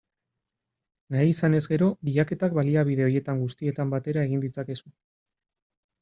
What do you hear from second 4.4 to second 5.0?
ditzakezu.